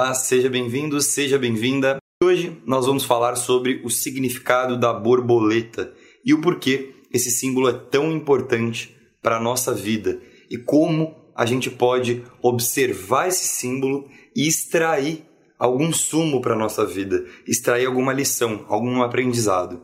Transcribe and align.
Olá, 0.00 0.14
seja 0.14 0.48
bem-vindo, 0.48 1.00
seja 1.00 1.36
bem-vinda. 1.36 1.96
Hoje 2.22 2.56
nós 2.64 2.86
vamos 2.86 3.02
falar 3.02 3.34
sobre 3.34 3.82
o 3.84 3.90
significado 3.90 4.78
da 4.78 4.92
borboleta 4.92 5.92
e 6.24 6.32
o 6.32 6.40
porquê 6.40 6.94
esse 7.12 7.32
símbolo 7.32 7.68
é 7.68 7.72
tão 7.72 8.12
importante 8.12 8.94
para 9.20 9.38
a 9.38 9.40
nossa 9.40 9.74
vida 9.74 10.20
e 10.48 10.56
como 10.56 11.16
a 11.34 11.44
gente 11.44 11.68
pode 11.68 12.22
observar 12.40 13.26
esse 13.26 13.48
símbolo 13.48 14.08
e 14.36 14.46
extrair 14.46 15.24
algum 15.58 15.92
sumo 15.92 16.40
para 16.40 16.54
a 16.54 16.58
nossa 16.58 16.86
vida, 16.86 17.24
extrair 17.44 17.86
alguma 17.86 18.12
lição, 18.12 18.64
algum 18.68 19.02
aprendizado. 19.02 19.82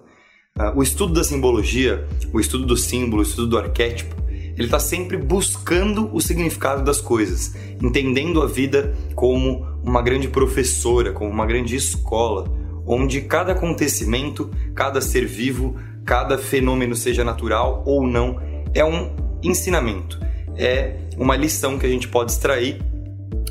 Ah, 0.57 0.73
o 0.77 0.81
estudo 0.85 1.13
da 1.13 1.25
simbologia, 1.25 2.07
o 2.33 2.39
estudo 2.39 2.65
do 2.65 2.77
símbolo, 2.77 3.21
o 3.21 3.27
estudo 3.27 3.49
do 3.49 3.59
arquétipo, 3.59 4.15
ele 4.57 4.67
está 4.67 4.79
sempre 4.79 5.17
buscando 5.17 6.09
o 6.15 6.21
significado 6.21 6.83
das 6.83 7.01
coisas, 7.01 7.55
entendendo 7.83 8.43
a 8.43 8.47
vida 8.47 8.95
como 9.15 9.67
uma 9.83 10.01
grande 10.01 10.29
professora, 10.29 11.13
como 11.13 11.31
uma 11.31 11.47
grande 11.47 11.75
escola, 11.75 12.51
onde 12.87 13.21
cada 13.23 13.53
acontecimento, 13.53 14.51
cada 14.75 15.01
ser 15.01 15.27
vivo, 15.27 15.77
cada 16.05 16.39
fenômeno, 16.39 16.95
seja 16.95 17.25
natural 17.25 17.83
ou 17.87 18.07
não, 18.07 18.41
é 18.75 18.85
um 18.85 19.15
ensinamento, 19.43 20.21
é 20.57 20.97
uma 21.17 21.37
lição 21.37 21.79
que 21.79 21.87
a 21.87 21.89
gente 21.89 22.09
pode 22.09 22.33
extrair 22.33 22.81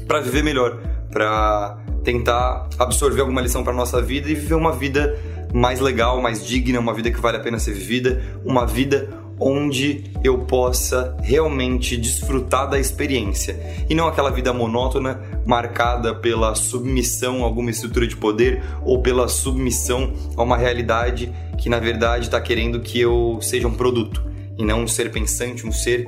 para 0.08 0.20
viver 0.20 0.44
melhor, 0.44 0.80
para 1.12 1.80
tentar 2.04 2.70
absorver 2.78 3.22
alguma 3.22 3.42
lição 3.42 3.64
para 3.64 3.74
nossa 3.74 4.02
vida 4.02 4.30
e 4.30 4.36
viver 4.36 4.56
uma 4.56 4.72
vida 4.72 5.18
mais 5.54 5.80
legal, 5.80 6.22
mais 6.22 6.46
digna, 6.46 6.80
uma 6.80 6.94
vida 6.94 7.12
que 7.12 7.20
vale 7.20 7.38
a 7.38 7.40
pena 7.40 7.60
ser 7.60 7.74
vivida, 7.74 8.22
uma 8.44 8.66
vida 8.66 9.08
onde 9.40 10.06
eu 10.24 10.40
possa 10.40 11.18
realmente 11.22 11.98
desfrutar 11.98 12.70
da 12.70 12.80
experiência 12.80 13.60
e 13.90 13.96
não 13.96 14.08
aquela 14.08 14.30
vida 14.30 14.54
monótona 14.54 15.22
marcada 15.46 16.14
pela 16.16 16.56
submissão 16.56 17.42
a 17.42 17.46
alguma 17.46 17.70
estrutura 17.70 18.08
de 18.08 18.16
poder 18.16 18.64
ou 18.84 19.02
pela 19.02 19.28
submissão 19.28 20.14
a 20.38 20.44
uma 20.44 20.58
realidade 20.58 21.32
que 21.58 21.70
na 21.70 21.80
verdade 21.80 22.26
está 22.26 22.40
querendo 22.40 22.80
que 22.80 23.00
eu 23.00 23.40
seja 23.42 23.68
um 23.68 23.74
produto 23.74 24.24
e 24.58 24.64
não 24.64 24.84
um 24.84 24.88
ser 24.88 25.12
pensante, 25.12 25.66
um 25.66 25.72
ser 25.72 26.08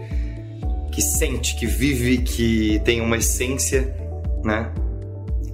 que 0.91 1.01
sente, 1.01 1.55
que 1.55 1.65
vive, 1.65 2.19
que 2.19 2.79
tem 2.85 3.01
uma 3.01 3.17
essência, 3.17 3.95
né? 4.43 4.71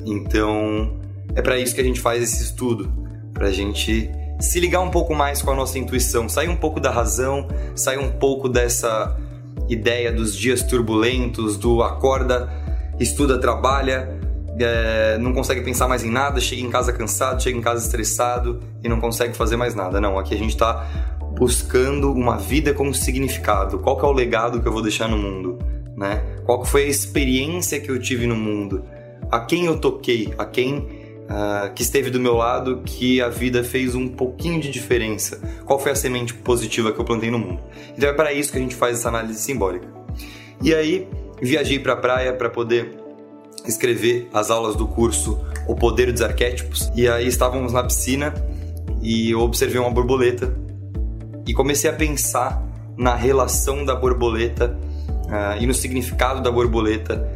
Então 0.06 1.00
é 1.36 1.42
para 1.42 1.58
isso 1.58 1.74
que 1.74 1.82
a 1.82 1.84
gente 1.84 2.00
faz 2.00 2.22
esse 2.22 2.44
estudo, 2.44 2.92
para 3.34 3.48
a 3.48 3.52
gente 3.52 4.10
se 4.42 4.60
ligar 4.60 4.82
um 4.82 4.90
pouco 4.90 5.14
mais 5.14 5.42
com 5.42 5.52
a 5.52 5.56
nossa 5.56 5.78
intuição, 5.78 6.28
sair 6.28 6.50
um 6.50 6.56
pouco 6.56 6.80
da 6.80 6.90
razão, 6.90 7.48
sair 7.76 8.00
um 8.00 8.12
pouco 8.12 8.50
dessa 8.50 9.16
ideia 9.70 10.12
dos 10.12 10.36
dias 10.36 10.64
turbulentos, 10.64 11.58
do 11.58 11.84
acorda, 11.84 12.50
estuda, 13.00 13.40
trabalha, 13.40 14.20
é, 14.60 15.18
não 15.20 15.34
consegue 15.34 15.62
pensar 15.62 15.88
mais 15.88 16.04
em 16.04 16.12
nada, 16.12 16.40
chega 16.42 16.62
em 16.62 16.70
casa 16.70 16.92
cansado, 16.92 17.42
chega 17.42 17.58
em 17.58 17.62
casa 17.62 17.86
estressado 17.86 18.60
e 18.84 18.90
não 18.90 19.00
consegue 19.00 19.36
fazer 19.36 19.56
mais 19.56 19.76
nada. 19.76 20.02
Não, 20.02 20.18
aqui 20.18 20.34
a 20.34 20.38
gente 20.38 20.52
está 20.52 20.88
buscando 21.38 22.12
uma 22.12 22.38
vida 22.38 22.74
com 22.74 22.94
significado. 22.94 23.80
Qual 23.80 23.98
que 23.98 24.06
é 24.06 24.08
o 24.08 24.12
legado 24.12 24.62
que 24.62 24.68
eu 24.68 24.72
vou 24.72 24.82
deixar 24.82 25.08
no 25.08 25.18
mundo, 25.18 25.60
né? 25.96 26.24
Qual 26.46 26.62
que 26.62 26.68
foi 26.68 26.84
a 26.84 26.88
experiência 26.88 27.80
que 27.80 27.90
eu 27.90 28.00
tive 28.00 28.28
no 28.28 28.36
mundo? 28.36 28.84
A 29.32 29.40
quem 29.40 29.66
eu 29.66 29.80
toquei? 29.80 30.34
A 30.38 30.46
quem 30.46 31.01
uh, 31.32 31.74
que 31.74 31.82
esteve 31.82 32.10
do 32.10 32.20
meu 32.20 32.36
lado 32.36 32.82
que 32.86 33.22
a 33.22 33.30
vida 33.30 33.64
fez 33.64 33.96
um 33.96 34.08
pouquinho 34.08 34.60
de 34.60 34.70
diferença? 34.70 35.42
Qual 35.66 35.80
foi 35.80 35.94
a 35.94 35.96
semente 35.96 36.34
positiva 36.34 36.92
que 36.92 37.00
eu 37.00 37.06
plantei 37.06 37.32
no 37.32 37.40
mundo? 37.40 37.62
Então 37.98 38.10
é 38.10 38.14
para 38.14 38.34
isso 38.34 38.52
que 38.52 38.58
a 38.58 38.62
gente 38.62 38.76
faz 38.76 39.00
essa 39.00 39.08
análise 39.08 39.40
simbólica. 39.40 39.88
E 40.62 40.76
aí 40.76 41.08
viajei 41.42 41.80
para 41.80 41.94
a 41.94 41.98
praia 41.98 42.34
para 42.34 42.50
poder 42.50 43.00
escrever 43.66 44.28
as 44.34 44.52
aulas 44.52 44.76
do 44.76 44.88
curso 44.88 45.40
O 45.68 45.76
Poder 45.76 46.12
dos 46.12 46.22
Arquétipos. 46.22 46.92
E 46.96 47.08
aí 47.08 47.28
estávamos 47.28 47.74
na 47.74 47.84
piscina 47.84 48.34
e 49.02 49.32
eu 49.32 49.40
observei 49.40 49.80
uma 49.80 49.90
borboleta 49.90 50.54
e 51.48 51.54
comecei 51.54 51.90
a 51.90 51.94
pensar 51.94 52.64
na 52.98 53.16
relação 53.16 53.84
da 53.84 53.96
borboleta 53.96 54.78
uh, 55.26 55.60
e 55.60 55.66
no 55.66 55.74
significado 55.74 56.42
da 56.42 56.52
borboleta 56.52 57.28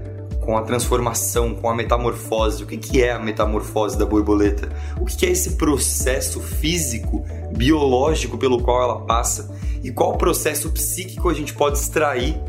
com 0.45 0.55
a 0.57 0.61
transformação, 0.61 1.55
com 1.55 1.69
a 1.69 1.75
metamorfose. 1.75 2.63
O 2.63 2.67
que, 2.67 2.77
que 2.77 3.03
é 3.03 3.11
a 3.11 3.19
metamorfose 3.19 3.97
da 3.97 4.05
borboleta? 4.05 4.69
O 4.99 5.05
que, 5.05 5.17
que 5.17 5.25
é 5.25 5.31
esse 5.31 5.55
processo 5.55 6.39
físico, 6.39 7.25
biológico 7.57 8.37
pelo 8.37 8.61
qual 8.61 8.83
ela 8.83 9.01
passa? 9.01 9.53
E 9.83 9.91
qual 9.91 10.17
processo 10.17 10.71
psíquico 10.71 11.29
a 11.29 11.33
gente 11.33 11.53
pode 11.53 11.79
extrair? 11.79 12.39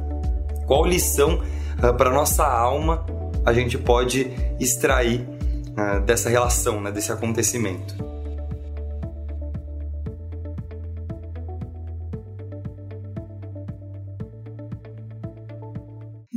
Qual 0.66 0.84
lição 0.84 1.40
uh, 1.78 1.94
para 1.96 2.12
nossa 2.12 2.44
alma 2.44 3.04
a 3.44 3.52
gente 3.52 3.78
pode 3.78 4.30
extrair 4.60 5.26
uh, 5.72 6.00
dessa 6.00 6.28
relação, 6.28 6.80
né, 6.80 6.92
desse 6.92 7.10
acontecimento? 7.10 8.05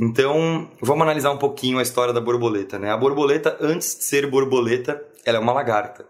Então, 0.02 0.66
vamos 0.80 1.02
analisar 1.02 1.30
um 1.30 1.36
pouquinho 1.36 1.78
a 1.78 1.82
história 1.82 2.14
da 2.14 2.22
borboleta, 2.22 2.78
né? 2.78 2.90
A 2.90 2.96
borboleta, 2.96 3.58
antes 3.60 3.98
de 3.98 4.04
ser 4.04 4.30
borboleta, 4.30 4.98
ela 5.26 5.36
é 5.36 5.40
uma 5.40 5.52
lagarta. 5.52 6.06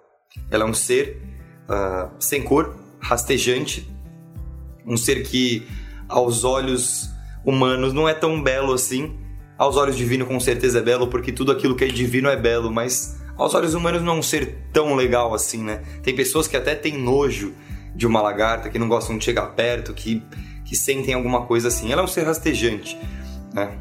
Ela 0.48 0.62
é 0.62 0.66
um 0.66 0.72
ser 0.72 1.20
uh, 1.68 2.08
sem 2.20 2.40
cor, 2.40 2.76
rastejante, 3.00 3.90
um 4.86 4.96
ser 4.96 5.24
que, 5.24 5.66
aos 6.08 6.44
olhos 6.44 7.10
humanos, 7.44 7.92
não 7.92 8.08
é 8.08 8.14
tão 8.14 8.40
belo 8.40 8.72
assim. 8.72 9.18
Aos 9.58 9.76
olhos 9.76 9.96
divinos, 9.96 10.28
com 10.28 10.38
certeza 10.38 10.78
é 10.78 10.82
belo, 10.82 11.08
porque 11.08 11.32
tudo 11.32 11.50
aquilo 11.50 11.74
que 11.74 11.82
é 11.82 11.88
divino 11.88 12.28
é 12.28 12.36
belo, 12.36 12.70
mas 12.70 13.20
aos 13.36 13.54
olhos 13.54 13.74
humanos 13.74 14.02
não 14.02 14.12
é 14.12 14.18
um 14.20 14.22
ser 14.22 14.68
tão 14.72 14.94
legal 14.94 15.34
assim, 15.34 15.64
né? 15.64 15.82
Tem 16.00 16.14
pessoas 16.14 16.46
que 16.46 16.56
até 16.56 16.76
têm 16.76 16.96
nojo 16.96 17.52
de 17.96 18.06
uma 18.06 18.22
lagarta, 18.22 18.70
que 18.70 18.78
não 18.78 18.88
gostam 18.88 19.18
de 19.18 19.24
chegar 19.24 19.48
perto, 19.48 19.92
que, 19.92 20.22
que 20.64 20.76
sentem 20.76 21.12
alguma 21.12 21.44
coisa 21.44 21.66
assim. 21.66 21.90
Ela 21.90 22.02
é 22.02 22.04
um 22.04 22.08
ser 22.08 22.22
rastejante 22.22 22.96
né? 23.52 23.78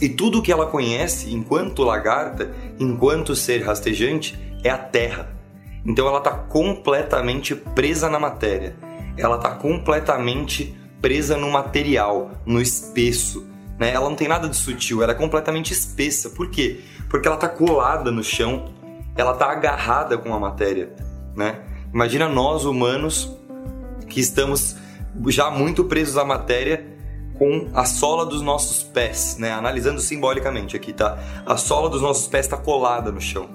E 0.00 0.08
tudo 0.08 0.40
que 0.40 0.50
ela 0.50 0.66
conhece 0.66 1.32
enquanto 1.32 1.82
lagarta, 1.82 2.54
enquanto 2.78 3.36
ser 3.36 3.62
rastejante, 3.62 4.38
é 4.64 4.70
a 4.70 4.78
terra. 4.78 5.36
Então 5.84 6.06
ela 6.06 6.18
está 6.18 6.30
completamente 6.30 7.54
presa 7.54 8.08
na 8.08 8.18
matéria. 8.18 8.74
Ela 9.16 9.36
está 9.36 9.50
completamente 9.50 10.74
presa 11.02 11.36
no 11.36 11.50
material, 11.50 12.30
no 12.46 12.60
espesso. 12.60 13.46
Né? 13.78 13.92
Ela 13.92 14.08
não 14.08 14.16
tem 14.16 14.28
nada 14.28 14.48
de 14.48 14.56
sutil, 14.56 15.02
ela 15.02 15.12
é 15.12 15.14
completamente 15.14 15.72
espessa. 15.72 16.30
Por 16.30 16.50
quê? 16.50 16.80
Porque 17.08 17.26
ela 17.26 17.36
está 17.36 17.48
colada 17.48 18.10
no 18.10 18.22
chão, 18.22 18.72
ela 19.16 19.32
está 19.32 19.50
agarrada 19.50 20.16
com 20.16 20.32
a 20.34 20.40
matéria. 20.40 20.94
Né? 21.36 21.60
Imagina 21.92 22.28
nós 22.28 22.64
humanos 22.64 23.36
que 24.08 24.20
estamos 24.20 24.76
já 25.26 25.50
muito 25.50 25.84
presos 25.84 26.16
à 26.16 26.24
matéria 26.24 26.86
com 27.40 27.70
a 27.72 27.86
sola 27.86 28.26
dos 28.26 28.42
nossos 28.42 28.82
pés, 28.82 29.38
né? 29.38 29.50
Analisando 29.50 29.98
simbolicamente 29.98 30.76
aqui, 30.76 30.92
tá? 30.92 31.18
A 31.46 31.56
sola 31.56 31.88
dos 31.88 32.02
nossos 32.02 32.28
pés 32.28 32.44
está 32.44 32.58
colada 32.58 33.10
no 33.10 33.18
chão. 33.18 33.48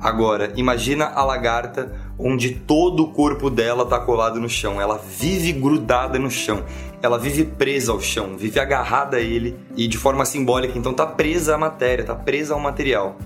Agora, 0.00 0.52
imagina 0.54 1.06
a 1.06 1.24
lagarta 1.24 1.92
onde 2.16 2.50
todo 2.50 3.02
o 3.02 3.10
corpo 3.10 3.50
dela 3.50 3.82
está 3.82 3.98
colado 3.98 4.38
no 4.38 4.48
chão. 4.48 4.80
Ela 4.80 4.96
vive 4.96 5.50
grudada 5.50 6.20
no 6.20 6.30
chão. 6.30 6.62
Ela 7.02 7.18
vive 7.18 7.44
presa 7.44 7.90
ao 7.90 8.00
chão, 8.00 8.36
vive 8.36 8.60
agarrada 8.60 9.16
a 9.16 9.20
ele 9.20 9.58
e 9.76 9.88
de 9.88 9.98
forma 9.98 10.24
simbólica, 10.24 10.78
então 10.78 10.92
está 10.92 11.04
presa 11.04 11.56
à 11.56 11.58
matéria, 11.58 12.02
está 12.02 12.14
presa 12.14 12.54
ao 12.54 12.60
material. 12.60 13.16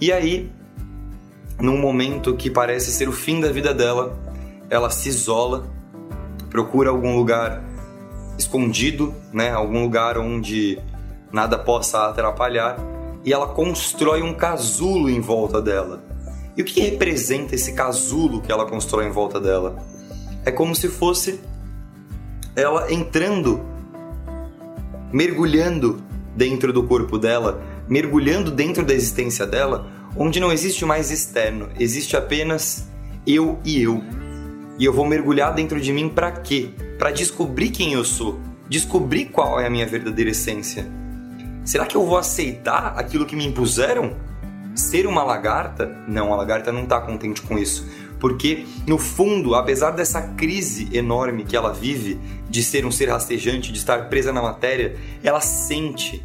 E 0.00 0.12
aí, 0.12 0.48
num 1.60 1.76
momento 1.76 2.36
que 2.36 2.48
parece 2.48 2.92
ser 2.92 3.08
o 3.08 3.12
fim 3.12 3.40
da 3.40 3.50
vida 3.50 3.74
dela, 3.74 4.16
ela 4.70 4.90
se 4.90 5.08
isola, 5.08 5.66
procura 6.50 6.90
algum 6.90 7.16
lugar 7.16 7.67
escondido, 8.38 9.14
né, 9.32 9.50
algum 9.50 9.82
lugar 9.82 10.16
onde 10.16 10.78
nada 11.32 11.58
possa 11.58 12.08
atrapalhar, 12.08 12.78
e 13.24 13.32
ela 13.32 13.48
constrói 13.48 14.22
um 14.22 14.32
casulo 14.32 15.10
em 15.10 15.20
volta 15.20 15.60
dela. 15.60 16.02
E 16.56 16.62
o 16.62 16.64
que 16.64 16.80
representa 16.80 17.54
esse 17.54 17.72
casulo 17.72 18.40
que 18.40 18.50
ela 18.50 18.64
constrói 18.64 19.06
em 19.06 19.10
volta 19.10 19.40
dela? 19.40 19.76
É 20.44 20.50
como 20.50 20.74
se 20.74 20.88
fosse 20.88 21.40
ela 22.56 22.92
entrando, 22.92 23.60
mergulhando 25.12 26.02
dentro 26.34 26.72
do 26.72 26.84
corpo 26.84 27.18
dela, 27.18 27.62
mergulhando 27.88 28.50
dentro 28.50 28.84
da 28.84 28.94
existência 28.94 29.46
dela, 29.46 29.86
onde 30.16 30.40
não 30.40 30.52
existe 30.52 30.84
mais 30.84 31.10
externo, 31.10 31.68
existe 31.78 32.16
apenas 32.16 32.88
eu 33.26 33.58
e 33.64 33.82
eu. 33.82 34.02
E 34.78 34.84
eu 34.84 34.92
vou 34.92 35.06
mergulhar 35.06 35.52
dentro 35.54 35.80
de 35.80 35.92
mim 35.92 36.08
para 36.08 36.30
quê? 36.32 36.70
Para 36.98 37.12
descobrir 37.12 37.70
quem 37.70 37.92
eu 37.92 38.04
sou, 38.04 38.40
descobrir 38.68 39.26
qual 39.26 39.60
é 39.60 39.66
a 39.66 39.70
minha 39.70 39.86
verdadeira 39.86 40.32
essência. 40.32 40.84
Será 41.64 41.86
que 41.86 41.96
eu 41.96 42.04
vou 42.04 42.18
aceitar 42.18 42.98
aquilo 42.98 43.24
que 43.24 43.36
me 43.36 43.46
impuseram? 43.46 44.16
Ser 44.74 45.06
uma 45.06 45.22
lagarta? 45.22 45.86
Não, 46.08 46.32
a 46.32 46.36
lagarta 46.36 46.72
não 46.72 46.82
está 46.82 47.00
contente 47.00 47.40
com 47.42 47.56
isso. 47.56 47.86
Porque, 48.18 48.66
no 48.84 48.98
fundo, 48.98 49.54
apesar 49.54 49.92
dessa 49.92 50.20
crise 50.20 50.88
enorme 50.92 51.44
que 51.44 51.56
ela 51.56 51.72
vive 51.72 52.18
de 52.50 52.64
ser 52.64 52.84
um 52.84 52.90
ser 52.90 53.08
rastejante, 53.08 53.70
de 53.70 53.78
estar 53.78 54.08
presa 54.08 54.32
na 54.32 54.42
matéria, 54.42 54.96
ela 55.22 55.40
sente 55.40 56.24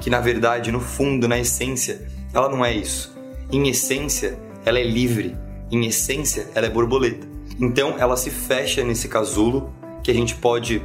que, 0.00 0.10
na 0.10 0.20
verdade, 0.20 0.70
no 0.70 0.80
fundo, 0.80 1.26
na 1.26 1.38
essência, 1.38 2.06
ela 2.34 2.50
não 2.50 2.62
é 2.62 2.74
isso. 2.74 3.16
Em 3.50 3.68
essência, 3.70 4.38
ela 4.66 4.78
é 4.78 4.84
livre. 4.84 5.34
Em 5.70 5.86
essência, 5.86 6.46
ela 6.54 6.66
é 6.66 6.70
borboleta. 6.70 7.26
Então, 7.58 7.94
ela 7.98 8.18
se 8.18 8.28
fecha 8.28 8.84
nesse 8.84 9.08
casulo 9.08 9.72
que 10.10 10.16
a 10.16 10.20
gente 10.20 10.34
pode 10.34 10.82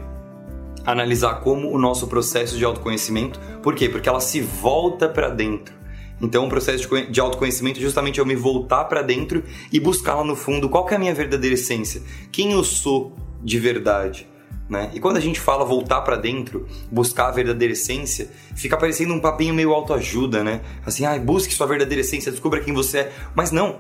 analisar 0.86 1.42
como 1.42 1.72
o 1.72 1.80
nosso 1.80 2.08
processo 2.08 2.58
de 2.58 2.64
autoconhecimento. 2.64 3.40
Por 3.64 3.74
quê? 3.74 3.90
Porque 3.90 4.08
ela 4.08 4.20
se 4.20 4.40
volta 4.40 5.10
para 5.10 5.30
dentro. 5.30 5.74
Então, 6.22 6.46
o 6.46 6.50
processo 6.50 6.88
de 7.10 7.20
autoconhecimento 7.20 7.80
é 7.80 7.82
justamente 7.82 8.20
eu 8.20 8.26
me 8.26 8.36
voltar 8.36 8.86
para 8.86 9.02
dentro 9.02 9.44
e 9.72 9.80
buscar 9.80 10.14
lá 10.16 10.24
no 10.24 10.36
fundo 10.36 10.70
qual 10.70 10.88
é 10.90 10.96
a 10.96 11.00
minha 11.00 11.14
verdadeira 11.14 11.56
essência, 11.56 12.02
quem 12.32 12.54
eu 12.54 12.64
sou 12.64 13.16
de 13.44 13.60
verdade. 13.60 14.28
Né? 14.70 14.92
E 14.94 15.00
quando 15.00 15.18
a 15.18 15.20
gente 15.20 15.40
fala 15.40 15.66
voltar 15.66 16.02
para 16.02 16.16
dentro, 16.16 16.68
buscar 16.92 17.28
a 17.28 17.32
verdadeira 17.32 17.74
essência, 17.74 18.30
fica 18.56 18.78
parecendo 18.78 19.14
um 19.14 19.20
papinho 19.20 19.54
meio 19.54 19.74
autoajuda, 19.74 20.44
né? 20.44 20.62
Assim, 20.86 21.06
ah, 21.06 21.18
busque 21.20 21.54
sua 21.54 21.68
verdadeira 21.68 22.02
essência, 22.02 22.32
descubra 22.32 22.62
quem 22.62 22.74
você 22.74 23.00
é. 23.00 23.14
Mas 23.36 23.52
não. 23.52 23.80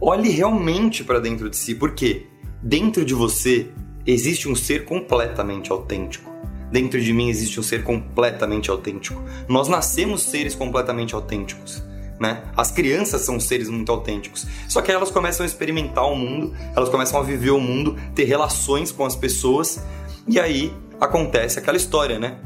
Olhe 0.00 0.28
realmente 0.28 1.04
para 1.04 1.20
dentro 1.20 1.48
de 1.48 1.56
si, 1.56 1.74
porque 1.74 2.26
dentro 2.64 3.04
de 3.04 3.12
você 3.12 3.68
existe 4.06 4.48
um 4.48 4.54
ser 4.56 4.86
completamente 4.86 5.70
autêntico. 5.70 6.32
Dentro 6.72 6.98
de 6.98 7.12
mim 7.12 7.28
existe 7.28 7.60
um 7.60 7.62
ser 7.62 7.84
completamente 7.84 8.70
autêntico. 8.70 9.22
Nós 9.46 9.68
nascemos 9.68 10.22
seres 10.22 10.54
completamente 10.54 11.14
autênticos. 11.14 11.82
Né? 12.18 12.42
As 12.56 12.70
crianças 12.70 13.20
são 13.20 13.38
seres 13.38 13.68
muito 13.68 13.92
autênticos. 13.92 14.46
Só 14.66 14.80
que 14.80 14.90
elas 14.90 15.10
começam 15.10 15.44
a 15.44 15.46
experimentar 15.46 16.10
o 16.10 16.16
mundo, 16.16 16.54
elas 16.74 16.88
começam 16.88 17.20
a 17.20 17.22
viver 17.22 17.50
o 17.50 17.60
mundo, 17.60 17.96
ter 18.14 18.24
relações 18.24 18.90
com 18.90 19.04
as 19.04 19.14
pessoas, 19.14 19.84
e 20.26 20.40
aí 20.40 20.72
acontece 20.98 21.58
aquela 21.58 21.76
história, 21.76 22.18
né? 22.18 22.38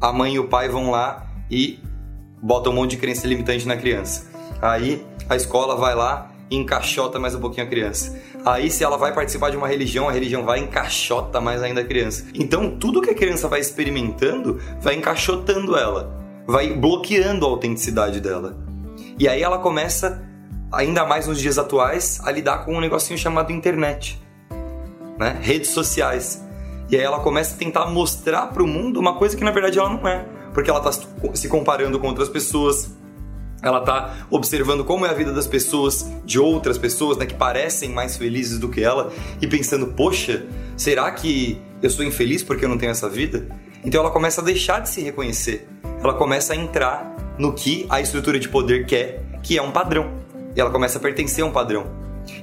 A 0.00 0.12
mãe 0.12 0.34
e 0.34 0.38
o 0.38 0.48
pai 0.48 0.68
vão 0.68 0.90
lá 0.90 1.30
e 1.48 1.78
botam 2.42 2.72
um 2.72 2.76
monte 2.76 2.92
de 2.92 2.96
crença 2.96 3.26
limitante 3.26 3.68
na 3.68 3.76
criança. 3.76 4.26
Aí 4.60 5.04
a 5.28 5.36
escola 5.36 5.76
vai 5.76 5.94
lá 5.94 6.32
encaixota 6.50 7.18
mais 7.18 7.34
um 7.34 7.40
pouquinho 7.40 7.66
a 7.66 7.68
criança. 7.68 8.18
Aí, 8.44 8.70
se 8.70 8.82
ela 8.82 8.96
vai 8.96 9.12
participar 9.12 9.50
de 9.50 9.56
uma 9.56 9.68
religião, 9.68 10.08
a 10.08 10.12
religião 10.12 10.44
vai 10.44 10.60
encaixota 10.60 11.40
mais 11.40 11.62
ainda 11.62 11.80
a 11.80 11.84
criança. 11.84 12.26
Então, 12.34 12.76
tudo 12.78 13.02
que 13.02 13.10
a 13.10 13.14
criança 13.14 13.48
vai 13.48 13.60
experimentando 13.60 14.60
vai 14.80 14.94
encaixotando 14.94 15.76
ela, 15.76 16.16
vai 16.46 16.72
bloqueando 16.72 17.44
a 17.44 17.48
autenticidade 17.48 18.20
dela. 18.20 18.56
E 19.18 19.28
aí 19.28 19.42
ela 19.42 19.58
começa, 19.58 20.22
ainda 20.72 21.04
mais 21.04 21.26
nos 21.26 21.40
dias 21.40 21.58
atuais, 21.58 22.20
a 22.24 22.30
lidar 22.30 22.64
com 22.64 22.76
um 22.76 22.80
negocinho 22.80 23.18
chamado 23.18 23.52
internet, 23.52 24.20
né? 25.18 25.36
redes 25.40 25.70
sociais. 25.70 26.44
E 26.90 26.96
aí 26.96 27.02
ela 27.02 27.20
começa 27.20 27.54
a 27.54 27.58
tentar 27.58 27.86
mostrar 27.86 28.46
para 28.46 28.62
o 28.62 28.66
mundo 28.66 28.98
uma 28.98 29.16
coisa 29.16 29.36
que 29.36 29.44
na 29.44 29.50
verdade 29.50 29.78
ela 29.78 29.90
não 29.90 30.08
é, 30.08 30.24
porque 30.54 30.70
ela 30.70 30.78
está 30.78 30.92
se 31.34 31.48
comparando 31.48 31.98
com 31.98 32.06
outras 32.06 32.28
pessoas, 32.28 32.96
ela 33.62 33.80
está 33.80 34.14
observando 34.30 34.84
como 34.84 35.04
é 35.04 35.10
a 35.10 35.12
vida 35.12 35.32
das 35.32 35.46
pessoas, 35.46 36.08
de 36.24 36.38
outras 36.38 36.78
pessoas, 36.78 37.16
né, 37.16 37.26
que 37.26 37.34
parecem 37.34 37.90
mais 37.90 38.16
felizes 38.16 38.58
do 38.58 38.68
que 38.68 38.82
ela, 38.82 39.12
e 39.40 39.46
pensando, 39.46 39.88
poxa, 39.88 40.46
será 40.76 41.10
que 41.10 41.60
eu 41.82 41.90
sou 41.90 42.04
infeliz 42.04 42.42
porque 42.42 42.64
eu 42.64 42.68
não 42.68 42.78
tenho 42.78 42.90
essa 42.90 43.08
vida? 43.08 43.48
Então 43.84 44.00
ela 44.00 44.10
começa 44.10 44.40
a 44.40 44.44
deixar 44.44 44.80
de 44.80 44.88
se 44.88 45.00
reconhecer. 45.00 45.68
Ela 46.02 46.14
começa 46.14 46.52
a 46.52 46.56
entrar 46.56 47.34
no 47.38 47.52
que 47.52 47.86
a 47.88 48.00
estrutura 48.00 48.38
de 48.38 48.48
poder 48.48 48.86
quer, 48.86 49.22
que 49.42 49.56
é 49.56 49.62
um 49.62 49.70
padrão. 49.70 50.12
E 50.54 50.60
ela 50.60 50.70
começa 50.70 50.98
a 50.98 51.00
pertencer 51.00 51.44
a 51.44 51.46
um 51.46 51.52
padrão. 51.52 51.86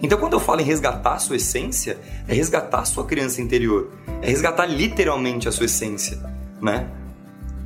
Então, 0.02 0.18
quando 0.18 0.34
eu 0.34 0.40
falo 0.40 0.62
em 0.62 0.64
resgatar 0.64 1.20
sua 1.20 1.36
essência, 1.36 1.98
é 2.28 2.34
resgatar 2.34 2.86
sua 2.86 3.06
criança 3.06 3.42
interior, 3.42 3.92
é 4.22 4.28
resgatar 4.28 4.66
literalmente 4.66 5.48
a 5.48 5.52
sua 5.52 5.66
essência, 5.66 6.20
né? 6.62 6.88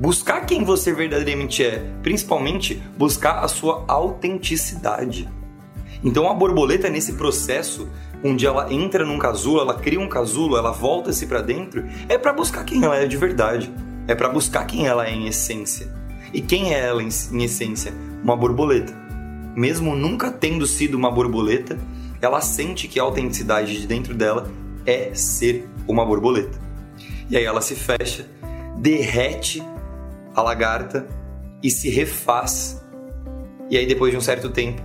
Buscar 0.00 0.46
quem 0.46 0.64
você 0.64 0.94
verdadeiramente 0.94 1.62
é, 1.62 1.84
principalmente 2.02 2.82
buscar 2.96 3.44
a 3.44 3.48
sua 3.48 3.84
autenticidade. 3.86 5.28
Então 6.02 6.30
a 6.30 6.32
borboleta 6.32 6.88
nesse 6.88 7.12
processo, 7.12 7.86
onde 8.24 8.46
ela 8.46 8.72
entra 8.72 9.04
num 9.04 9.18
casulo, 9.18 9.60
ela 9.60 9.74
cria 9.74 10.00
um 10.00 10.08
casulo, 10.08 10.56
ela 10.56 10.70
volta-se 10.70 11.26
para 11.26 11.42
dentro, 11.42 11.84
é 12.08 12.16
para 12.16 12.32
buscar 12.32 12.64
quem 12.64 12.82
ela 12.82 12.96
é 12.96 13.06
de 13.06 13.18
verdade, 13.18 13.70
é 14.08 14.14
para 14.14 14.30
buscar 14.30 14.64
quem 14.64 14.86
ela 14.86 15.06
é 15.06 15.12
em 15.12 15.26
essência. 15.26 15.92
E 16.32 16.40
quem 16.40 16.72
é 16.72 16.80
ela 16.80 17.02
em, 17.02 17.08
essência? 17.44 17.92
Uma 18.24 18.36
borboleta. 18.36 18.94
Mesmo 19.54 19.94
nunca 19.94 20.30
tendo 20.30 20.66
sido 20.66 20.94
uma 20.94 21.10
borboleta, 21.10 21.76
ela 22.22 22.40
sente 22.40 22.88
que 22.88 22.98
a 22.98 23.02
autenticidade 23.02 23.78
de 23.78 23.86
dentro 23.86 24.14
dela 24.14 24.50
é 24.86 25.12
ser 25.12 25.68
uma 25.86 26.06
borboleta. 26.06 26.58
E 27.28 27.36
aí 27.36 27.44
ela 27.44 27.60
se 27.60 27.74
fecha, 27.74 28.26
derrete 28.78 29.62
a 30.34 30.42
lagarta 30.42 31.06
e 31.62 31.70
se 31.70 31.88
refaz. 31.88 32.84
E 33.68 33.76
aí, 33.76 33.86
depois 33.86 34.10
de 34.10 34.18
um 34.18 34.20
certo 34.20 34.50
tempo, 34.50 34.82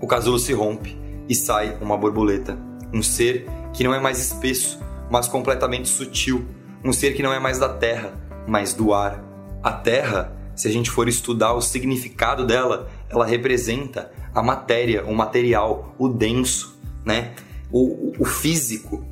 o 0.00 0.06
casulo 0.06 0.38
se 0.38 0.52
rompe 0.52 0.98
e 1.28 1.34
sai 1.34 1.76
uma 1.80 1.96
borboleta. 1.96 2.58
Um 2.92 3.02
ser 3.02 3.46
que 3.72 3.84
não 3.84 3.92
é 3.94 4.00
mais 4.00 4.18
espesso, 4.18 4.80
mas 5.10 5.28
completamente 5.28 5.88
sutil. 5.88 6.46
Um 6.84 6.92
ser 6.92 7.14
que 7.14 7.22
não 7.22 7.32
é 7.32 7.38
mais 7.38 7.58
da 7.58 7.68
terra, 7.68 8.14
mas 8.46 8.72
do 8.72 8.94
ar. 8.94 9.22
A 9.62 9.72
terra, 9.72 10.32
se 10.54 10.68
a 10.68 10.70
gente 10.70 10.90
for 10.90 11.08
estudar 11.08 11.52
o 11.52 11.60
significado 11.60 12.46
dela, 12.46 12.88
ela 13.10 13.26
representa 13.26 14.10
a 14.34 14.42
matéria, 14.42 15.04
o 15.04 15.14
material, 15.14 15.94
o 15.98 16.08
denso, 16.08 16.78
né? 17.04 17.34
o, 17.70 18.12
o 18.18 18.24
físico, 18.24 19.04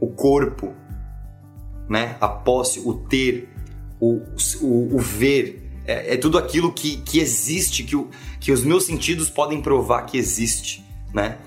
o 0.00 0.08
corpo, 0.08 0.74
né? 1.88 2.16
a 2.20 2.28
posse, 2.28 2.80
o 2.80 2.94
ter, 2.94 3.48
o, 4.00 4.22
o, 4.60 4.96
o 4.96 4.98
ver, 4.98 5.62
é, 5.86 6.14
é, 6.14 6.16
tudo 6.16 6.38
aquilo 6.38 6.72
que, 6.72 6.98
que 6.98 7.18
existe, 7.18 7.84
que, 7.84 7.96
o, 7.96 8.08
que 8.40 8.52
os 8.52 8.64
meus 8.64 8.84
sentidos 8.84 9.28
podem 9.28 9.60
provar 9.60 10.02
que 10.02 10.16
existe, 10.16 10.84
né? 11.12 11.38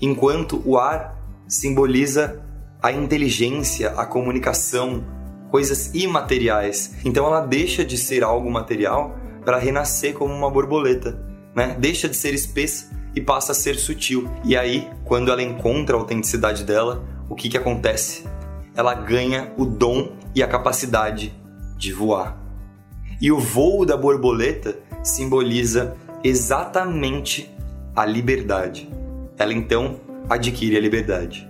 Enquanto 0.00 0.60
o 0.64 0.76
ar 0.78 1.16
simboliza 1.48 2.42
a 2.82 2.92
inteligência, 2.92 3.90
a 3.90 4.04
comunicação, 4.04 5.04
coisas 5.50 5.94
imateriais. 5.94 6.96
Então 7.04 7.26
ela 7.26 7.40
deixa 7.40 7.84
de 7.84 7.96
ser 7.96 8.22
algo 8.22 8.50
material 8.50 9.18
para 9.44 9.58
renascer 9.58 10.14
como 10.14 10.34
uma 10.34 10.50
borboleta, 10.50 11.18
né? 11.54 11.76
Deixa 11.78 12.08
de 12.08 12.16
ser 12.16 12.34
espessa 12.34 12.90
e 13.14 13.20
passa 13.20 13.52
a 13.52 13.54
ser 13.54 13.76
sutil. 13.76 14.28
E 14.44 14.56
aí, 14.56 14.90
quando 15.04 15.30
ela 15.30 15.42
encontra 15.42 15.96
a 15.96 15.98
autenticidade 15.98 16.64
dela, 16.64 17.04
o 17.28 17.34
que 17.34 17.48
que 17.48 17.56
acontece? 17.56 18.24
Ela 18.74 18.92
ganha 18.92 19.52
o 19.56 19.64
dom 19.64 20.12
e 20.34 20.42
a 20.42 20.46
capacidade 20.46 21.34
de 21.76 21.92
voar. 21.92 22.38
E 23.20 23.30
o 23.30 23.38
voo 23.38 23.84
da 23.84 23.96
borboleta 23.96 24.78
simboliza 25.02 25.96
exatamente 26.22 27.50
a 27.94 28.04
liberdade. 28.04 28.88
Ela 29.38 29.52
então 29.52 30.00
adquire 30.28 30.76
a 30.76 30.80
liberdade. 30.80 31.48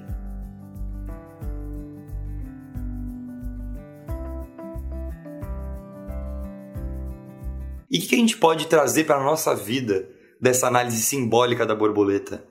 E 7.91 7.99
o 7.99 8.01
que 8.03 8.15
a 8.15 8.19
gente 8.19 8.37
pode 8.37 8.67
trazer 8.67 9.05
para 9.05 9.17
a 9.17 9.23
nossa 9.23 9.55
vida 9.55 10.09
dessa 10.41 10.67
análise 10.67 11.01
simbólica 11.01 11.65
da 11.65 11.75
borboleta? 11.75 12.45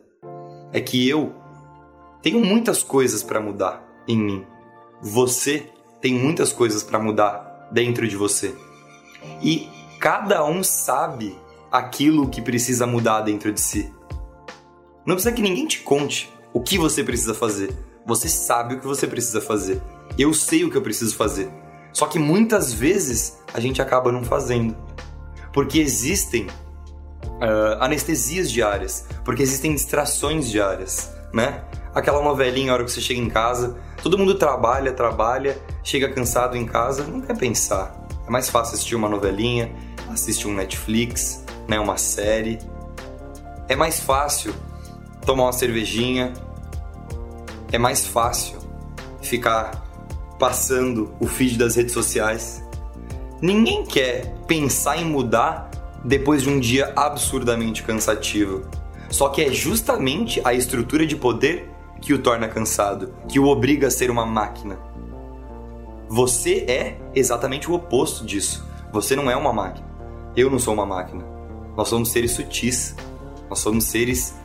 É 0.73 0.81
que 0.81 1.07
eu 1.07 1.33
tenho 2.21 2.43
muitas 2.43 2.81
coisas 2.81 3.21
para 3.21 3.39
mudar 3.39 3.85
em 4.07 4.17
mim. 4.17 4.45
Você 5.01 5.69
tem 6.01 6.13
muitas 6.13 6.51
coisas 6.51 6.81
para 6.81 6.97
mudar 6.97 7.44
dentro 7.75 8.07
de 8.07 8.15
você. 8.15 8.55
E 9.41 9.69
cada 9.99 10.45
um 10.45 10.63
sabe 10.63 11.37
aquilo 11.69 12.29
que 12.29 12.41
precisa 12.41 12.87
mudar 12.87 13.19
dentro 13.19 13.51
de 13.51 13.59
si. 13.59 13.93
Não 15.05 15.15
precisa 15.15 15.35
que 15.35 15.41
ninguém 15.41 15.67
te 15.67 15.79
conte 15.81 16.33
o 16.53 16.61
que 16.61 16.77
você 16.77 17.03
precisa 17.03 17.33
fazer. 17.33 17.75
Você 18.05 18.29
sabe 18.29 18.75
o 18.75 18.79
que 18.79 18.87
você 18.87 19.05
precisa 19.05 19.41
fazer. 19.41 19.81
Eu 20.17 20.33
sei 20.33 20.63
o 20.63 20.71
que 20.71 20.77
eu 20.77 20.81
preciso 20.81 21.17
fazer. 21.17 21.49
Só 21.91 22.07
que 22.07 22.17
muitas 22.17 22.73
vezes 22.73 23.39
a 23.53 23.59
gente 23.59 23.81
acaba 23.81 24.09
não 24.09 24.23
fazendo. 24.23 24.73
Porque 25.51 25.79
existem 25.79 26.45
uh, 26.45 27.81
anestesias 27.81 28.49
diárias, 28.49 29.05
porque 29.25 29.43
existem 29.43 29.73
distrações 29.73 30.49
diárias, 30.49 31.11
né? 31.33 31.65
Aquela 31.93 32.21
novelinha, 32.21 32.71
a 32.71 32.75
hora 32.75 32.85
que 32.85 32.91
você 32.91 33.01
chega 33.01 33.19
em 33.19 33.29
casa, 33.29 33.77
todo 34.05 34.19
mundo 34.19 34.35
trabalha, 34.35 34.91
trabalha, 34.91 35.59
chega 35.83 36.07
cansado 36.07 36.55
em 36.55 36.63
casa, 36.63 37.03
não 37.05 37.21
quer 37.21 37.35
pensar. 37.35 38.07
É 38.27 38.29
mais 38.29 38.51
fácil 38.51 38.75
assistir 38.75 38.95
uma 38.95 39.09
novelinha, 39.09 39.71
assistir 40.11 40.47
um 40.47 40.53
Netflix, 40.53 41.43
né, 41.67 41.79
uma 41.79 41.97
série. 41.97 42.59
É 43.67 43.75
mais 43.75 43.99
fácil 43.99 44.53
tomar 45.25 45.45
uma 45.45 45.53
cervejinha. 45.53 46.33
É 47.71 47.79
mais 47.79 48.05
fácil 48.05 48.59
ficar 49.23 49.83
passando 50.37 51.11
o 51.19 51.25
feed 51.25 51.57
das 51.57 51.75
redes 51.75 51.91
sociais. 51.91 52.63
Ninguém 53.41 53.83
quer 53.83 54.35
pensar 54.45 55.01
em 55.01 55.05
mudar 55.05 55.71
depois 56.03 56.43
de 56.43 56.49
um 56.49 56.59
dia 56.59 56.93
absurdamente 56.95 57.81
cansativo. 57.81 58.69
Só 59.09 59.29
que 59.29 59.41
é 59.41 59.51
justamente 59.51 60.39
a 60.43 60.53
estrutura 60.53 61.07
de 61.07 61.15
poder 61.15 61.74
que 62.05 62.13
o 62.13 62.19
torna 62.19 62.47
cansado, 62.47 63.11
que 63.27 63.39
o 63.39 63.47
obriga 63.47 63.87
a 63.87 63.91
ser 63.91 64.11
uma 64.11 64.27
máquina. 64.27 64.77
Você 66.07 66.63
é 66.67 66.99
exatamente 67.15 67.69
o 67.69 67.73
oposto 67.73 68.23
disso. 68.23 68.63
Você 68.93 69.15
não 69.15 69.29
é 69.29 69.35
uma 69.35 69.51
máquina. 69.51 69.87
Eu 70.37 70.51
não 70.51 70.59
sou 70.59 70.75
uma 70.75 70.85
máquina. 70.85 71.25
Nós 71.75 71.87
somos 71.87 72.11
seres 72.11 72.33
sutis. 72.33 72.95
Nós 73.49 73.57
somos 73.57 73.85
seres 73.85 74.35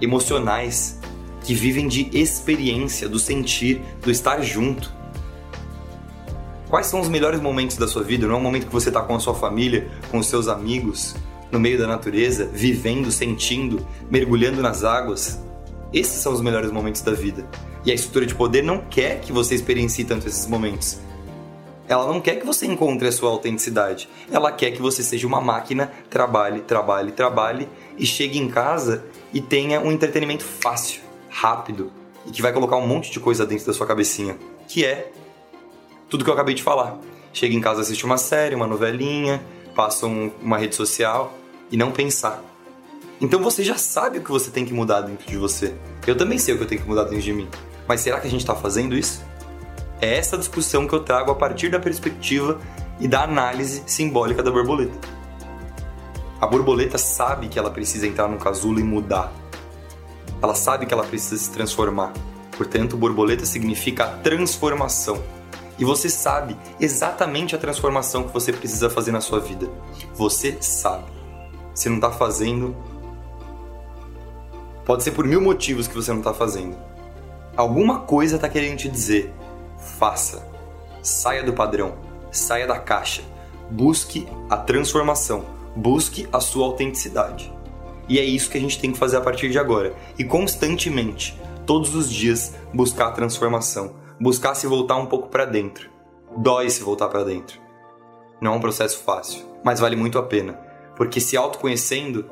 emocionais 0.00 1.00
que 1.42 1.52
vivem 1.52 1.88
de 1.88 2.08
experiência, 2.16 3.08
do 3.08 3.18
sentir, 3.18 3.82
do 4.00 4.08
estar 4.08 4.40
junto. 4.40 4.94
Quais 6.68 6.86
são 6.86 7.00
os 7.00 7.08
melhores 7.08 7.40
momentos 7.40 7.76
da 7.76 7.88
sua 7.88 8.04
vida? 8.04 8.24
Não 8.28 8.36
é 8.36 8.38
o 8.38 8.40
momento 8.40 8.68
que 8.68 8.72
você 8.72 8.88
está 8.88 9.02
com 9.02 9.16
a 9.16 9.20
sua 9.20 9.34
família, 9.34 9.90
com 10.12 10.18
os 10.18 10.26
seus 10.26 10.46
amigos, 10.46 11.16
no 11.50 11.58
meio 11.58 11.76
da 11.76 11.88
natureza, 11.88 12.48
vivendo, 12.52 13.10
sentindo, 13.10 13.84
mergulhando 14.08 14.62
nas 14.62 14.84
águas? 14.84 15.49
Esses 15.92 16.22
são 16.22 16.32
os 16.32 16.40
melhores 16.40 16.70
momentos 16.70 17.02
da 17.02 17.12
vida. 17.12 17.46
E 17.84 17.90
a 17.90 17.94
estrutura 17.94 18.26
de 18.26 18.34
poder 18.34 18.62
não 18.62 18.78
quer 18.78 19.20
que 19.20 19.32
você 19.32 19.54
experiencie 19.54 20.04
tanto 20.04 20.28
esses 20.28 20.46
momentos. 20.46 21.00
Ela 21.88 22.06
não 22.06 22.20
quer 22.20 22.36
que 22.36 22.46
você 22.46 22.66
encontre 22.66 23.08
a 23.08 23.12
sua 23.12 23.30
autenticidade. 23.30 24.08
Ela 24.30 24.52
quer 24.52 24.70
que 24.70 24.80
você 24.80 25.02
seja 25.02 25.26
uma 25.26 25.40
máquina, 25.40 25.90
trabalhe, 26.08 26.60
trabalhe, 26.60 27.10
trabalhe 27.10 27.68
e 27.98 28.06
chegue 28.06 28.38
em 28.38 28.48
casa 28.48 29.04
e 29.34 29.40
tenha 29.40 29.80
um 29.80 29.90
entretenimento 29.90 30.44
fácil, 30.44 31.00
rápido 31.28 31.90
e 32.26 32.30
que 32.30 32.42
vai 32.42 32.52
colocar 32.52 32.76
um 32.76 32.86
monte 32.86 33.10
de 33.10 33.18
coisa 33.18 33.44
dentro 33.46 33.66
da 33.66 33.72
sua 33.72 33.86
cabecinha, 33.86 34.36
que 34.68 34.84
é 34.84 35.10
tudo 36.08 36.24
que 36.24 36.30
eu 36.30 36.34
acabei 36.34 36.54
de 36.54 36.62
falar. 36.62 36.98
Chega 37.32 37.54
em 37.54 37.60
casa, 37.60 37.80
assiste 37.80 38.04
uma 38.04 38.18
série, 38.18 38.54
uma 38.54 38.66
novelinha, 38.66 39.42
passa 39.74 40.06
um, 40.06 40.30
uma 40.42 40.58
rede 40.58 40.74
social 40.74 41.32
e 41.70 41.76
não 41.76 41.90
pensar. 41.90 42.42
Então 43.20 43.42
você 43.42 43.62
já 43.62 43.76
sabe 43.76 44.18
o 44.18 44.22
que 44.22 44.30
você 44.30 44.50
tem 44.50 44.64
que 44.64 44.72
mudar 44.72 45.02
dentro 45.02 45.26
de 45.26 45.36
você. 45.36 45.74
Eu 46.06 46.16
também 46.16 46.38
sei 46.38 46.54
o 46.54 46.56
que 46.56 46.64
eu 46.64 46.68
tenho 46.68 46.80
que 46.80 46.88
mudar 46.88 47.04
dentro 47.04 47.20
de 47.20 47.32
mim. 47.32 47.48
Mas 47.86 48.00
será 48.00 48.18
que 48.18 48.26
a 48.26 48.30
gente 48.30 48.40
está 48.40 48.54
fazendo 48.54 48.96
isso? 48.96 49.22
É 50.00 50.16
essa 50.16 50.38
discussão 50.38 50.86
que 50.86 50.94
eu 50.94 51.00
trago 51.00 51.30
a 51.30 51.34
partir 51.34 51.68
da 51.68 51.78
perspectiva 51.78 52.58
e 52.98 53.06
da 53.06 53.22
análise 53.22 53.82
simbólica 53.86 54.42
da 54.42 54.50
borboleta. 54.50 54.98
A 56.40 56.46
borboleta 56.46 56.96
sabe 56.96 57.48
que 57.48 57.58
ela 57.58 57.70
precisa 57.70 58.06
entrar 58.06 58.26
no 58.26 58.38
casulo 58.38 58.80
e 58.80 58.82
mudar. 58.82 59.30
Ela 60.42 60.54
sabe 60.54 60.86
que 60.86 60.94
ela 60.94 61.04
precisa 61.04 61.36
se 61.36 61.50
transformar. 61.50 62.14
Portanto, 62.56 62.96
borboleta 62.96 63.44
significa 63.44 64.04
a 64.04 64.08
transformação. 64.08 65.22
E 65.78 65.84
você 65.84 66.08
sabe 66.08 66.56
exatamente 66.78 67.54
a 67.54 67.58
transformação 67.58 68.24
que 68.24 68.32
você 68.32 68.52
precisa 68.52 68.88
fazer 68.88 69.12
na 69.12 69.20
sua 69.20 69.40
vida. 69.40 69.68
Você 70.14 70.56
sabe. 70.62 71.04
Se 71.74 71.90
não 71.90 71.96
está 71.96 72.10
fazendo, 72.10 72.74
pode 74.90 75.04
ser 75.04 75.12
por 75.12 75.24
mil 75.24 75.40
motivos 75.40 75.86
que 75.86 75.94
você 75.94 76.10
não 76.10 76.18
está 76.18 76.34
fazendo. 76.34 76.76
Alguma 77.56 78.00
coisa 78.00 78.34
está 78.34 78.48
querendo 78.48 78.78
te 78.78 78.88
dizer: 78.88 79.32
faça. 79.78 80.44
Saia 81.00 81.44
do 81.44 81.52
padrão, 81.52 81.94
saia 82.32 82.66
da 82.66 82.76
caixa, 82.76 83.22
busque 83.70 84.26
a 84.50 84.56
transformação, 84.56 85.44
busque 85.76 86.28
a 86.32 86.40
sua 86.40 86.66
autenticidade. 86.66 87.52
E 88.08 88.18
é 88.18 88.24
isso 88.24 88.50
que 88.50 88.58
a 88.58 88.60
gente 88.60 88.80
tem 88.80 88.90
que 88.90 88.98
fazer 88.98 89.18
a 89.18 89.20
partir 89.20 89.48
de 89.48 89.60
agora. 89.60 89.94
E 90.18 90.24
constantemente, 90.24 91.40
todos 91.64 91.94
os 91.94 92.10
dias, 92.10 92.56
buscar 92.74 93.06
a 93.06 93.12
transformação, 93.12 93.94
buscar 94.18 94.56
se 94.56 94.66
voltar 94.66 94.96
um 94.96 95.06
pouco 95.06 95.28
para 95.28 95.44
dentro. 95.44 95.88
Dói 96.36 96.68
se 96.68 96.82
voltar 96.82 97.06
para 97.06 97.22
dentro. 97.22 97.60
Não 98.40 98.54
é 98.54 98.56
um 98.56 98.60
processo 98.60 98.98
fácil, 99.04 99.44
mas 99.62 99.78
vale 99.78 99.94
muito 99.94 100.18
a 100.18 100.22
pena, 100.24 100.54
porque 100.96 101.20
se 101.20 101.36
autoconhecendo, 101.36 102.28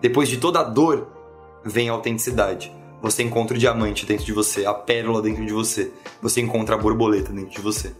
depois 0.00 0.28
de 0.28 0.36
toda 0.36 0.60
a 0.60 0.62
dor, 0.62 1.18
vem 1.64 1.88
a 1.88 1.92
autenticidade 1.92 2.72
você 3.02 3.22
encontra 3.22 3.56
o 3.56 3.58
diamante 3.58 4.04
dentro 4.04 4.26
de 4.26 4.32
você, 4.32 4.66
a 4.66 4.74
pérola 4.74 5.22
dentro 5.22 5.44
de 5.44 5.52
você, 5.52 5.90
você 6.20 6.40
encontra 6.40 6.74
a 6.74 6.78
borboleta 6.78 7.32
dentro 7.32 7.50
de 7.50 7.60
você. 7.60 7.94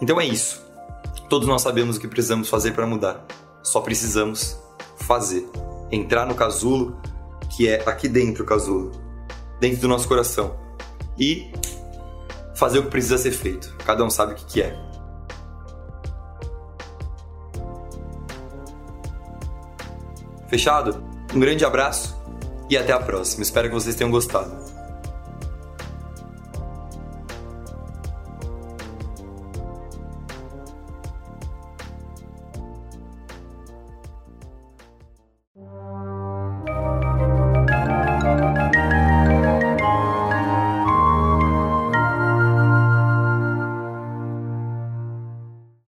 Então 0.00 0.20
é 0.20 0.26
isso. 0.26 0.64
Todos 1.28 1.46
nós 1.46 1.62
sabemos 1.62 1.96
o 1.96 2.00
que 2.00 2.08
precisamos 2.08 2.48
fazer 2.48 2.72
para 2.72 2.86
mudar. 2.86 3.24
Só 3.62 3.80
precisamos 3.80 4.58
fazer. 4.96 5.46
Entrar 5.92 6.26
no 6.26 6.34
casulo, 6.34 6.98
que 7.54 7.68
é 7.68 7.86
aqui 7.88 8.08
dentro 8.08 8.44
o 8.44 8.46
casulo, 8.46 8.92
dentro 9.60 9.82
do 9.82 9.88
nosso 9.88 10.08
coração. 10.08 10.56
E 11.18 11.52
fazer 12.54 12.78
o 12.78 12.84
que 12.84 12.90
precisa 12.90 13.18
ser 13.18 13.30
feito. 13.30 13.74
Cada 13.84 14.02
um 14.04 14.10
sabe 14.10 14.32
o 14.32 14.36
que, 14.36 14.44
que 14.46 14.62
é. 14.62 14.74
Fechado? 20.48 21.02
Um 21.34 21.40
grande 21.40 21.64
abraço 21.64 22.13
e 22.74 22.78
até 22.78 22.92
a 22.92 22.98
próxima. 22.98 23.42
Espero 23.42 23.68
que 23.68 23.74
vocês 23.74 23.94
tenham 23.94 24.10
gostado. 24.10 24.52